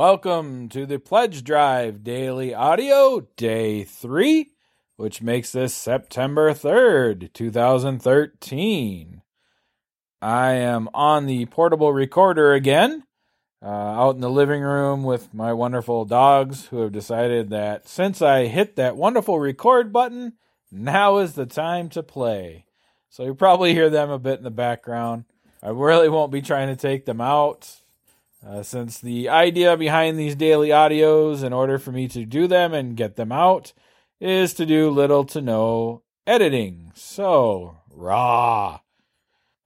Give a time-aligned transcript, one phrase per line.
[0.00, 4.50] Welcome to the Pledge Drive Daily Audio, Day 3,
[4.96, 9.20] which makes this September 3rd, 2013.
[10.22, 13.04] I am on the portable recorder again,
[13.62, 18.22] uh, out in the living room with my wonderful dogs who have decided that since
[18.22, 20.32] I hit that wonderful record button,
[20.72, 22.64] now is the time to play.
[23.10, 25.26] So you probably hear them a bit in the background.
[25.62, 27.80] I really won't be trying to take them out
[28.46, 32.72] uh, since the idea behind these daily audios, in order for me to do them
[32.72, 33.72] and get them out,
[34.20, 36.92] is to do little to no editing.
[36.94, 38.80] So, raw.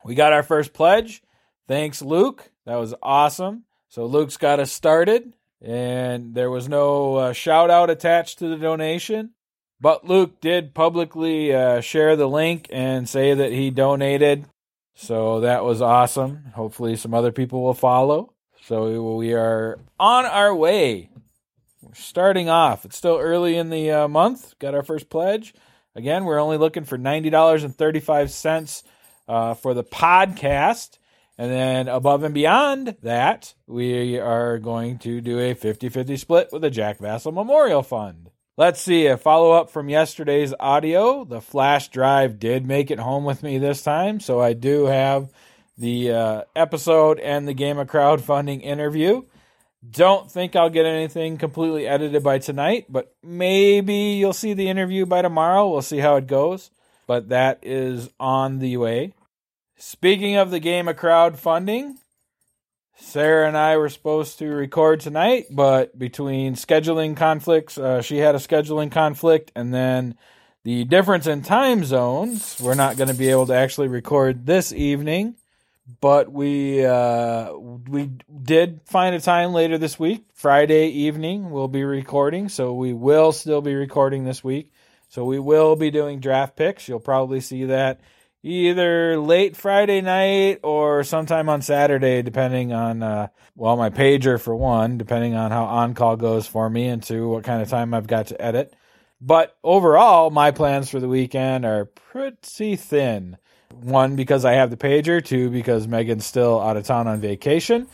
[0.04, 1.22] We got our first pledge.
[1.66, 2.50] Thanks, Luke.
[2.66, 3.64] That was awesome.
[3.88, 8.56] So, Luke's got us started, and there was no uh, shout out attached to the
[8.56, 9.30] donation.
[9.80, 14.46] But Luke did publicly uh, share the link and say that he donated.
[14.94, 16.52] So that was awesome.
[16.54, 18.33] Hopefully, some other people will follow.
[18.66, 21.10] So we are on our way.
[21.82, 22.86] We're starting off.
[22.86, 24.58] It's still early in the uh, month.
[24.58, 25.52] Got our first pledge.
[25.94, 28.82] Again, we're only looking for $90.35
[29.28, 30.96] uh, for the podcast.
[31.36, 36.48] And then above and beyond that, we are going to do a 50 50 split
[36.50, 38.30] with the Jack Vasel Memorial Fund.
[38.56, 41.26] Let's see a follow up from yesterday's audio.
[41.26, 45.28] The flash drive did make it home with me this time, so I do have
[45.76, 49.22] the uh, episode and the game of crowdfunding interview.
[49.88, 55.04] Don't think I'll get anything completely edited by tonight, but maybe you'll see the interview
[55.04, 55.68] by tomorrow.
[55.68, 56.70] We'll see how it goes.
[57.06, 59.12] But that is on the way.
[59.76, 61.96] Speaking of the game of crowdfunding,
[62.96, 68.34] Sarah and I were supposed to record tonight, but between scheduling conflicts, uh, she had
[68.34, 70.16] a scheduling conflict, and then
[70.62, 74.72] the difference in time zones, we're not going to be able to actually record this
[74.72, 75.36] evening
[76.00, 78.10] but we uh, we
[78.42, 80.24] did find a time later this week.
[80.32, 84.72] Friday evening we'll be recording, so we will still be recording this week.
[85.08, 86.88] So we will be doing draft picks.
[86.88, 88.00] You'll probably see that
[88.42, 94.56] either late Friday night or sometime on Saturday, depending on uh, well my pager for
[94.56, 97.92] one, depending on how on call goes for me and two what kind of time
[97.94, 98.74] I've got to edit.
[99.20, 103.38] But overall, my plans for the weekend are pretty thin.
[103.82, 105.24] One, because I have the pager.
[105.24, 107.86] Two, because Megan's still out of town on vacation.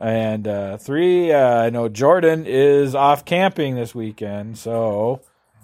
[0.00, 4.56] And uh, three, uh, I know Jordan is off camping this weekend.
[4.58, 5.22] So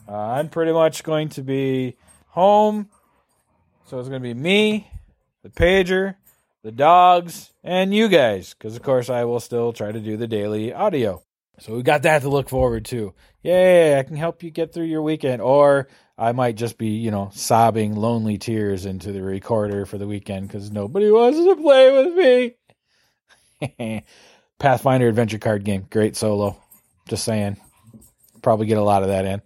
[0.08, 1.97] uh, I'm pretty much going to be
[2.28, 2.88] home.
[3.86, 4.91] So it's going to be me,
[5.42, 6.16] the pager,
[6.62, 8.54] the dogs, and you guys.
[8.54, 11.22] Because, of course, I will still try to do the daily audio.
[11.60, 13.14] So we got that to look forward to.
[13.42, 15.42] Yay, I can help you get through your weekend.
[15.42, 15.86] Or
[16.16, 20.47] I might just be, you know, sobbing lonely tears into the recorder for the weekend
[20.48, 22.54] because nobody wants to play with
[23.80, 24.04] me.
[24.58, 25.86] Pathfinder adventure card game.
[25.91, 26.56] Great solo.
[27.08, 27.56] Just saying.
[28.42, 29.42] Probably get a lot of that in.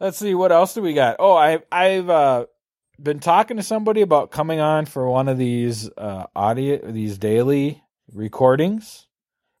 [0.00, 1.16] Let's see, what else do we got?
[1.18, 2.46] Oh, I I've uh,
[3.02, 7.82] been talking to somebody about coming on for one of these uh, audio these daily
[8.12, 9.06] recordings.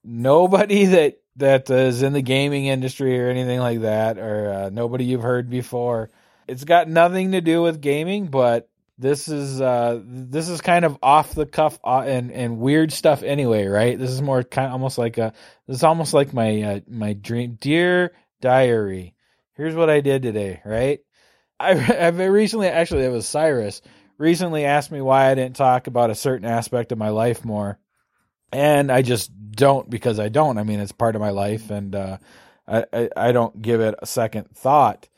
[0.04, 5.04] Nobody that that is in the gaming industry or anything like that, or uh, nobody
[5.04, 6.10] you've heard before.
[6.46, 8.68] It's got nothing to do with gaming, but
[8.98, 13.22] this is uh, this is kind of off the cuff uh, and and weird stuff
[13.22, 13.98] anyway, right?
[13.98, 15.32] This is more kind of almost like a
[15.66, 19.14] this is almost like my uh, my dream, dear diary.
[19.54, 21.00] Here's what I did today, right?
[21.60, 21.72] I
[22.06, 23.82] I've recently actually it was Cyrus
[24.18, 27.78] recently asked me why I didn't talk about a certain aspect of my life more
[28.52, 30.58] and I just don't because I don't.
[30.58, 32.18] I mean, it's part of my life, and uh,
[32.66, 35.08] I, I, I don't give it a second thought.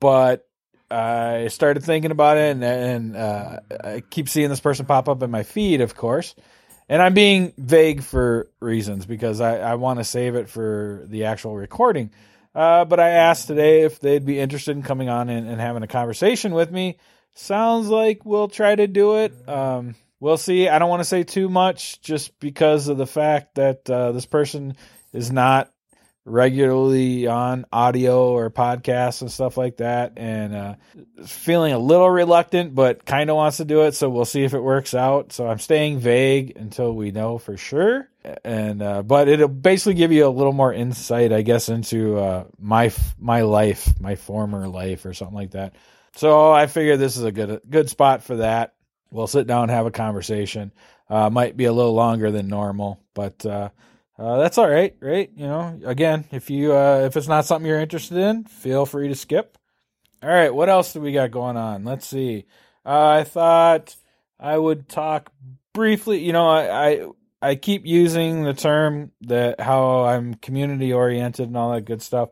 [0.00, 0.46] But
[0.90, 5.22] I started thinking about it, and, and uh, I keep seeing this person pop up
[5.22, 6.34] in my feed, of course.
[6.88, 11.26] And I'm being vague for reasons because I, I want to save it for the
[11.26, 12.10] actual recording.
[12.52, 15.84] Uh, but I asked today if they'd be interested in coming on and, and, having
[15.84, 16.98] a conversation with me.
[17.34, 19.32] Sounds like we'll try to do it.
[19.48, 20.68] Um, we'll see.
[20.68, 24.26] I don't want to say too much just because of the fact that uh, this
[24.26, 24.76] person
[25.12, 25.72] is not
[26.26, 30.74] regularly on audio or podcasts and stuff like that and uh,
[31.26, 33.94] feeling a little reluctant but kind of wants to do it.
[33.94, 35.32] So we'll see if it works out.
[35.32, 38.08] So i'm staying vague until we know for sure.
[38.44, 42.44] And uh, but it'll basically give you a little more insight i guess into uh,
[42.58, 45.74] my my life my former life or something like that.
[46.16, 48.74] So i figure this is a good good spot for that
[49.10, 50.72] we'll sit down and have a conversation.
[51.08, 53.70] Uh, might be a little longer than normal, but uh,
[54.18, 55.30] uh, that's all right, right?
[55.34, 59.08] You know, again, if you uh, if it's not something you're interested in, feel free
[59.08, 59.58] to skip.
[60.22, 61.84] All right, what else do we got going on?
[61.84, 62.44] Let's see.
[62.84, 63.96] Uh, I thought
[64.38, 65.32] I would talk
[65.72, 66.18] briefly.
[66.18, 67.06] You know, I, I
[67.42, 72.28] I keep using the term that how I'm community oriented and all that good stuff,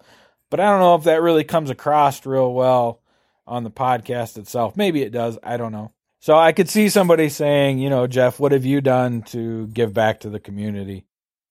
[0.50, 3.00] but I don't know if that really comes across real well
[3.46, 4.76] on the podcast itself.
[4.76, 5.38] Maybe it does.
[5.42, 5.92] I don't know.
[6.20, 9.94] So I could see somebody saying, you know, Jeff, what have you done to give
[9.94, 11.04] back to the community?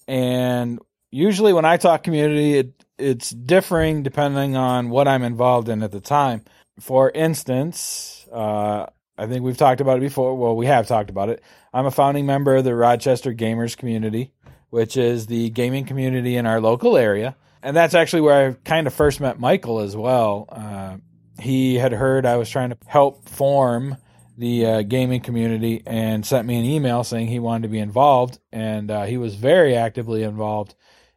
[0.08, 0.80] And
[1.10, 5.92] usually when I talk community, it, it's differing depending on what I'm involved in at
[5.92, 6.44] the time.
[6.80, 8.88] For instance, uh,
[9.18, 10.36] I think we've talked about it before.
[10.36, 11.42] Well, we have talked about it.
[11.74, 14.32] I'm a founding member of the Rochester Gamers Community,
[14.70, 17.36] which is the gaming community in our local area.
[17.64, 20.48] And that's actually where I kind of first met Michael as well.
[20.52, 20.98] Uh,
[21.42, 23.98] he had heard I was trying to help form
[24.38, 28.40] the uh, gaming community and sent me an email saying he wanted to be involved.
[28.52, 30.76] And uh, he was very actively involved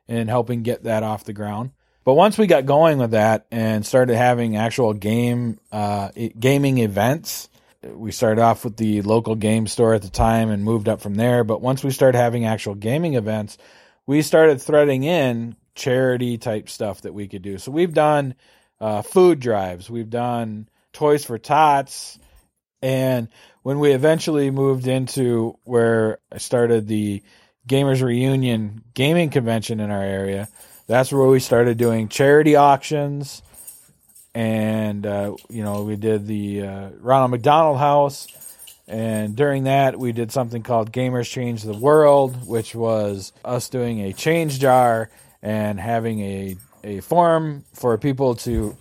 [0.09, 1.71] in helping get that off the ground.
[2.03, 7.49] But once we got going with that and started having actual game uh, gaming events,
[7.83, 11.15] we started off with the local game store at the time and moved up from
[11.15, 11.45] there.
[11.45, 13.59] But once we started having actual gaming events,
[14.07, 17.59] we started threading in charity type stuff that we could do.
[17.59, 18.35] So we've done
[18.81, 22.19] uh, food drives, we've done Toys for Tots,
[22.83, 23.29] and
[23.63, 27.23] when we eventually moved into where I started the
[27.69, 30.49] Gamers Reunion gaming convention in our area,
[30.87, 33.43] that's where we started doing charity auctions.
[34.35, 38.29] And uh, you know we did the uh, Ronald McDonald House,
[38.87, 44.01] and during that we did something called Gamers Change the World, which was us doing
[44.03, 45.11] a change jar
[45.43, 48.77] and having a a form for people to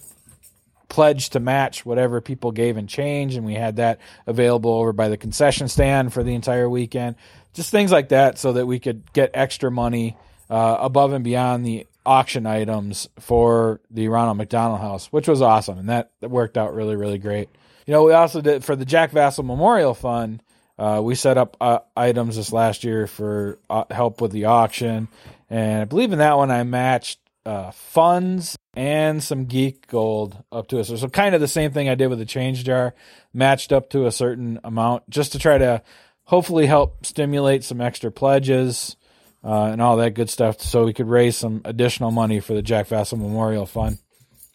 [0.89, 5.07] pledge to match whatever people gave in change, and we had that available over by
[5.07, 7.15] the concession stand for the entire weekend.
[7.53, 10.17] Just things like that, so that we could get extra money
[10.49, 15.77] uh, above and beyond the auction items for the Ronald McDonald House, which was awesome,
[15.77, 17.49] and that, that worked out really, really great.
[17.85, 20.41] You know, we also did for the Jack Vasel Memorial Fund.
[20.77, 25.07] Uh, we set up uh, items this last year for uh, help with the auction,
[25.49, 30.67] and I believe in that one I matched uh, funds and some geek gold up
[30.69, 30.87] to us.
[30.87, 32.93] So, kind of the same thing I did with the change jar,
[33.33, 35.81] matched up to a certain amount, just to try to
[36.25, 38.95] hopefully help stimulate some extra pledges
[39.43, 42.61] uh, and all that good stuff, so we could raise some additional money for the
[42.61, 43.97] Jack Vasel Memorial Fund.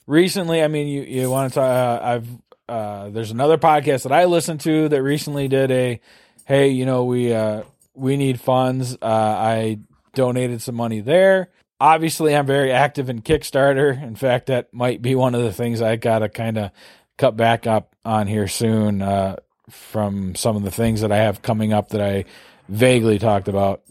[0.07, 1.65] Recently, I mean, you you want to talk?
[1.65, 2.29] Uh, I've
[2.69, 6.01] uh, there's another podcast that I listened to that recently did a,
[6.47, 7.63] hey, you know, we uh,
[7.95, 8.97] we need funds.
[9.01, 9.81] Uh, I
[10.15, 11.51] donated some money there.
[11.81, 14.01] Obviously, I'm very active in Kickstarter.
[14.03, 16.71] In fact, that might be one of the things I gotta kind of
[17.19, 19.37] cut back up on here soon uh,
[19.71, 22.25] from some of the things that I have coming up that I
[22.69, 23.83] vaguely talked about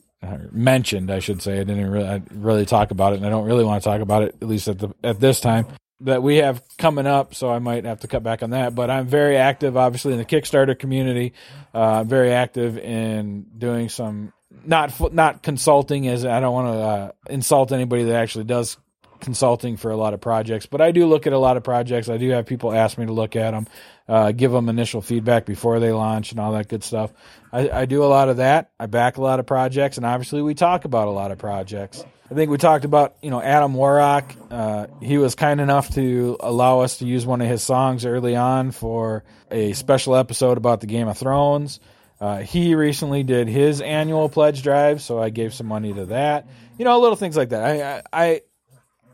[0.51, 1.59] mentioned, I should say.
[1.59, 4.23] I didn't really, really talk about it, and I don't really want to talk about
[4.23, 5.67] it at least at the at this time
[6.01, 7.33] that we have coming up.
[7.35, 8.75] So I might have to cut back on that.
[8.75, 11.33] But I'm very active, obviously, in the Kickstarter community.
[11.73, 14.33] Uh, very active in doing some
[14.65, 18.77] not not consulting, as I don't want to uh, insult anybody that actually does
[19.19, 22.09] consulting for a lot of projects, but I do look at a lot of projects.
[22.09, 23.67] I do have people ask me to look at them
[24.07, 27.13] uh, give them initial feedback before they launch and all that good stuff.
[27.51, 28.71] I, I, do a lot of that.
[28.79, 32.03] I back a lot of projects, and obviously we talk about a lot of projects.
[32.29, 34.35] I think we talked about you know Adam Warrock.
[34.51, 38.35] Uh, he was kind enough to allow us to use one of his songs early
[38.35, 41.79] on for a special episode about the Game of Thrones.
[42.23, 46.47] Uh, he recently did his annual pledge drive, so I gave some money to that.
[46.77, 47.65] You know, little things like that.
[47.65, 48.41] I I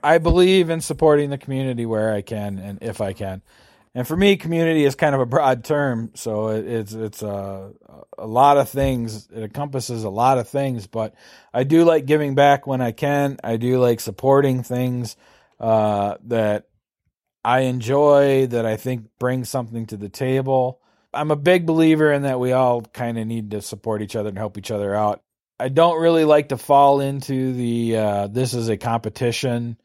[0.04, 3.42] I believe in supporting the community where I can and if I can.
[3.96, 7.72] And for me, community is kind of a broad term, so it's it's a
[8.16, 9.28] a lot of things.
[9.34, 11.16] It encompasses a lot of things, but
[11.52, 13.38] I do like giving back when I can.
[13.44, 15.18] I do like supporting things
[15.60, 16.68] uh, that
[17.44, 20.79] I enjoy, that I think bring something to the table.
[21.14, 24.30] I'm a big believer in that we all kind of need to support each other
[24.30, 25.24] and help each other out.
[25.60, 29.78] I don't really like to fall into the uh, this is a competition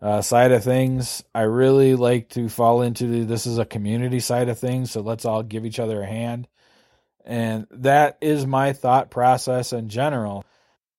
[0.00, 1.24] uh, side of things.
[1.34, 5.00] I really like to fall into the, this is a community side of things, so
[5.00, 6.46] let's all give each other a hand.
[7.24, 10.44] And that is my thought process in general.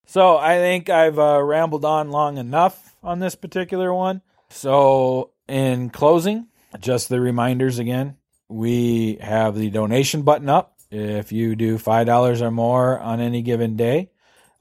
[0.06, 4.22] So I think I've uh, rambled on long enough on this particular one.
[4.50, 6.48] So, in closing,
[6.80, 8.18] just the reminders again
[8.51, 13.75] we have the donation button up if you do $5 or more on any given
[13.75, 14.12] day.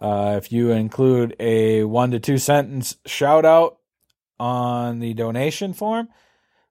[0.00, 3.78] Uh, if you include a one to two sentence shout out
[4.38, 6.09] on the donation form.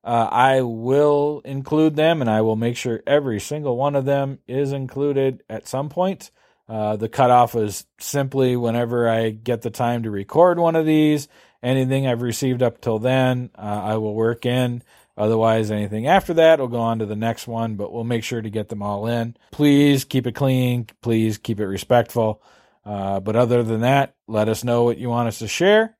[0.03, 4.39] Uh, I will include them and I will make sure every single one of them
[4.47, 6.31] is included at some point.
[6.67, 11.27] Uh, the cutoff is simply whenever I get the time to record one of these.
[11.61, 14.83] Anything I've received up till then, uh, I will work in.
[15.19, 18.41] Otherwise, anything after that will go on to the next one, but we'll make sure
[18.41, 19.35] to get them all in.
[19.51, 20.87] Please keep it clean.
[21.01, 22.41] Please keep it respectful.
[22.85, 25.97] Uh, but other than that, let us know what you want us to share.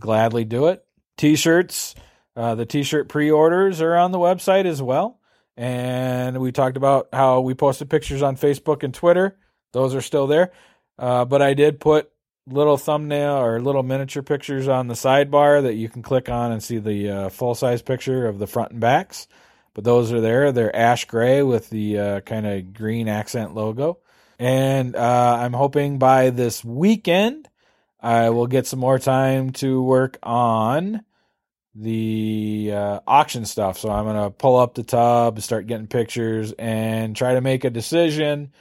[0.00, 0.82] Gladly do it.
[1.18, 1.94] T shirts,
[2.34, 5.20] uh, the t shirt pre orders are on the website as well.
[5.54, 9.36] And we talked about how we posted pictures on Facebook and Twitter.
[9.74, 10.50] Those are still there.
[10.98, 12.10] Uh, but I did put
[12.46, 16.62] little thumbnail or little miniature pictures on the sidebar that you can click on and
[16.62, 19.28] see the uh, full size picture of the front and backs.
[19.74, 20.52] But those are there.
[20.52, 23.98] They're ash gray with the uh, kind of green accent logo.
[24.38, 27.48] And uh, I'm hoping by this weekend
[28.00, 31.04] I will get some more time to work on
[31.74, 33.78] the uh, auction stuff.
[33.78, 37.64] So I'm going to pull up the tub, start getting pictures, and try to make
[37.64, 38.52] a decision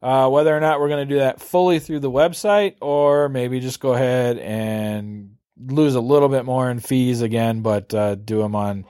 [0.00, 3.60] uh, whether or not we're going to do that fully through the website or maybe
[3.60, 8.38] just go ahead and lose a little bit more in fees again, but uh, do
[8.38, 8.84] them on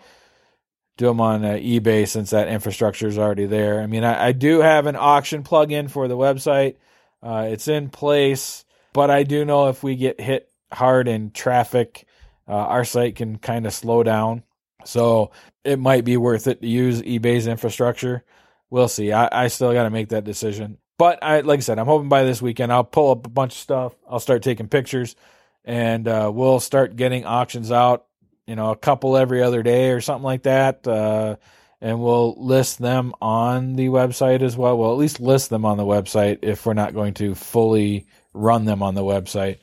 [0.98, 3.80] do them on uh, eBay since that infrastructure is already there.
[3.80, 6.74] I mean, I, I, do have an auction plugin for the website.
[7.22, 12.04] Uh, it's in place, but I do know if we get hit hard in traffic,
[12.48, 14.42] uh, our site can kind of slow down.
[14.84, 15.30] So
[15.64, 18.24] it might be worth it to use eBay's infrastructure.
[18.68, 19.12] We'll see.
[19.12, 20.78] I, I still got to make that decision.
[20.98, 23.52] But I, like I said, I'm hoping by this weekend I'll pull up a bunch
[23.52, 23.94] of stuff.
[24.08, 25.16] I'll start taking pictures,
[25.64, 28.04] and uh, we'll start getting auctions out.
[28.46, 30.86] You know, a couple every other day or something like that.
[30.86, 31.36] Uh,
[31.80, 34.76] and we'll list them on the website as well.
[34.76, 38.64] We'll at least list them on the website if we're not going to fully run
[38.64, 39.58] them on the website.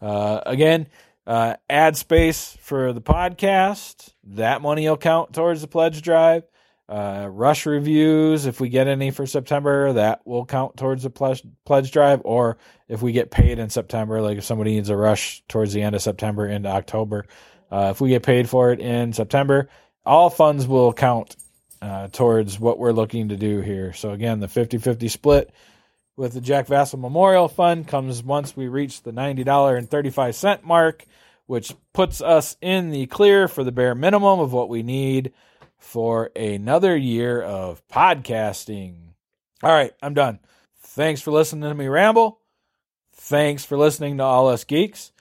[0.00, 0.88] Uh, again,
[1.26, 4.12] uh, ad space for the podcast.
[4.24, 6.42] That money will count towards the pledge drive.
[6.88, 11.42] Uh, rush reviews, if we get any for September, that will count towards the pledge,
[11.64, 12.20] pledge drive.
[12.24, 12.58] Or
[12.88, 15.94] if we get paid in September, like if somebody needs a rush towards the end
[15.94, 17.24] of September into October,
[17.70, 19.68] uh, if we get paid for it in September,
[20.04, 21.36] all funds will count
[21.80, 23.92] uh, towards what we're looking to do here.
[23.92, 25.50] So again, the 50-50 split
[26.16, 31.06] with the Jack Vasel Memorial Fund comes once we reach the $90.35 mark,
[31.46, 35.32] which puts us in the clear for the bare minimum of what we need
[35.82, 39.14] for another year of podcasting.
[39.62, 40.38] All right, I'm done.
[40.80, 42.38] Thanks for listening to me ramble.
[43.14, 45.12] Thanks for listening to All Us Geeks.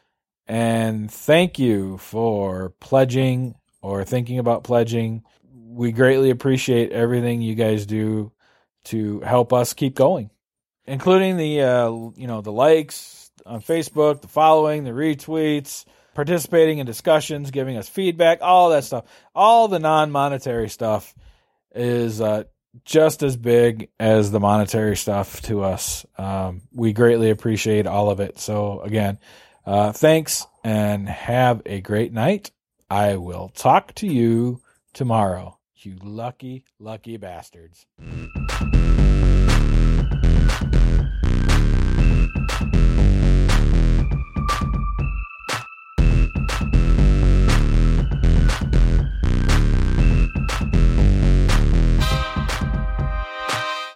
[0.47, 5.23] And thank you for pledging or thinking about pledging.
[5.51, 8.31] We greatly appreciate everything you guys do
[8.85, 10.29] to help us keep going,
[10.85, 16.85] including the uh, you know the likes on Facebook, the following, the retweets, participating in
[16.85, 19.05] discussions, giving us feedback, all that stuff.
[19.33, 21.13] All the non monetary stuff
[21.73, 22.43] is uh,
[22.85, 26.05] just as big as the monetary stuff to us.
[26.17, 28.39] Um, we greatly appreciate all of it.
[28.39, 29.19] So, again,
[29.65, 32.51] uh, thanks and have a great night.
[32.89, 34.61] I will talk to you
[34.93, 35.57] tomorrow.
[35.75, 37.87] You lucky, lucky bastards.